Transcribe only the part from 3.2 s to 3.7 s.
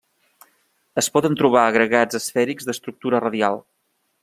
radial.